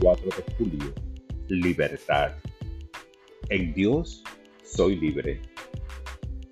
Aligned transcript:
4 0.00 0.30
de 0.34 0.54
julio. 0.54 0.94
Libertad. 1.48 2.32
En 3.50 3.74
Dios 3.74 4.24
soy 4.64 4.96
libre. 4.96 5.42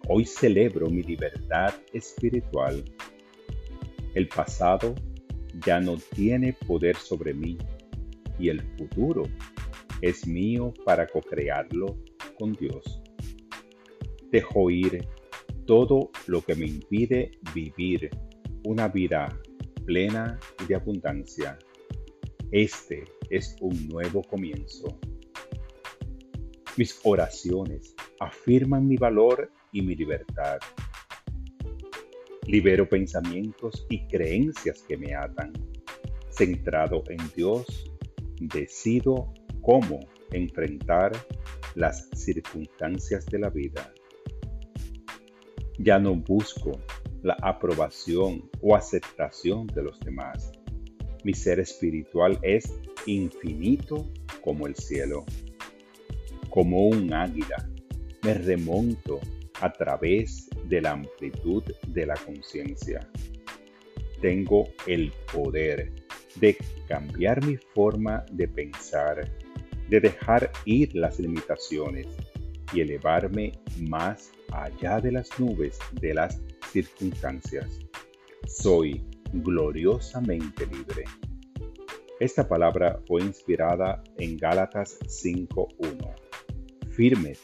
Hoy 0.06 0.26
celebro 0.26 0.90
mi 0.90 1.02
libertad 1.02 1.72
espiritual. 1.94 2.84
El 4.14 4.28
pasado 4.28 4.94
ya 5.64 5.80
no 5.80 5.96
tiene 6.14 6.52
poder 6.52 6.96
sobre 6.96 7.32
mí 7.32 7.56
y 8.38 8.50
el 8.50 8.60
futuro 8.76 9.22
es 10.02 10.26
mío 10.26 10.74
para 10.84 11.06
co-crearlo 11.06 11.96
con 12.38 12.52
Dios. 12.52 13.00
Dejo 14.30 14.68
ir 14.68 15.08
todo 15.66 16.10
lo 16.26 16.42
que 16.42 16.54
me 16.54 16.66
impide 16.66 17.30
vivir 17.54 18.10
una 18.64 18.88
vida 18.88 19.28
plena 19.86 20.38
y 20.62 20.66
de 20.66 20.74
abundancia. 20.74 21.58
Este 22.50 23.04
es 23.28 23.56
un 23.60 23.88
nuevo 23.88 24.22
comienzo. 24.22 24.98
Mis 26.78 26.98
oraciones 27.04 27.94
afirman 28.20 28.88
mi 28.88 28.96
valor 28.96 29.52
y 29.70 29.82
mi 29.82 29.94
libertad. 29.94 30.58
Libero 32.46 32.88
pensamientos 32.88 33.86
y 33.90 34.06
creencias 34.08 34.82
que 34.88 34.96
me 34.96 35.14
atan. 35.14 35.52
Centrado 36.30 37.04
en 37.10 37.18
Dios, 37.36 37.92
decido 38.40 39.34
cómo 39.60 40.00
enfrentar 40.32 41.12
las 41.74 42.08
circunstancias 42.14 43.26
de 43.26 43.40
la 43.40 43.50
vida. 43.50 43.92
Ya 45.78 45.98
no 45.98 46.14
busco 46.16 46.80
la 47.22 47.36
aprobación 47.42 48.48
o 48.62 48.74
aceptación 48.74 49.66
de 49.66 49.82
los 49.82 50.00
demás. 50.00 50.50
Mi 51.24 51.34
ser 51.34 51.60
espiritual 51.60 52.38
es 52.42 52.72
infinito 53.06 54.08
como 54.42 54.66
el 54.66 54.74
cielo. 54.74 55.24
Como 56.50 56.88
un 56.88 57.12
águila, 57.12 57.68
me 58.22 58.34
remonto 58.34 59.20
a 59.60 59.72
través 59.72 60.48
de 60.64 60.80
la 60.80 60.92
amplitud 60.92 61.62
de 61.88 62.06
la 62.06 62.14
conciencia. 62.14 63.08
Tengo 64.20 64.68
el 64.86 65.12
poder 65.32 65.92
de 66.36 66.56
cambiar 66.88 67.44
mi 67.44 67.56
forma 67.74 68.24
de 68.32 68.48
pensar, 68.48 69.30
de 69.88 70.00
dejar 70.00 70.50
ir 70.64 70.94
las 70.94 71.18
limitaciones 71.18 72.06
y 72.72 72.80
elevarme 72.80 73.52
más 73.80 74.32
allá 74.52 75.00
de 75.00 75.12
las 75.12 75.28
nubes 75.38 75.78
de 76.00 76.14
las 76.14 76.40
circunstancias. 76.72 77.78
Soy 78.46 79.02
gloriosamente 79.32 80.66
libre. 80.66 81.04
Esta 82.20 82.48
palabra 82.48 83.00
fue 83.06 83.22
inspirada 83.22 84.02
en 84.16 84.36
Gálatas 84.36 84.98
5.1. 85.00 86.14
Firmes 86.90 87.40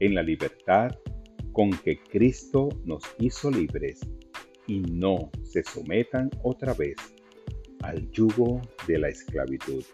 en 0.00 0.14
la 0.14 0.22
libertad 0.22 0.90
con 1.52 1.70
que 1.70 1.98
Cristo 1.98 2.68
nos 2.84 3.02
hizo 3.18 3.50
libres 3.50 4.00
y 4.66 4.80
no 4.80 5.30
se 5.44 5.62
sometan 5.62 6.30
otra 6.42 6.74
vez 6.74 6.96
al 7.82 8.10
yugo 8.10 8.60
de 8.86 8.98
la 8.98 9.08
esclavitud. 9.08 9.84